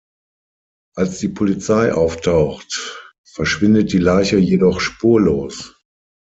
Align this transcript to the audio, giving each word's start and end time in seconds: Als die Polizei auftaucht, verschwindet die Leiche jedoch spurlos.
Als 0.95 1.19
die 1.19 1.27
Polizei 1.29 1.93
auftaucht, 1.93 3.13
verschwindet 3.23 3.93
die 3.93 3.99
Leiche 3.99 4.37
jedoch 4.39 4.79
spurlos. 4.79 5.75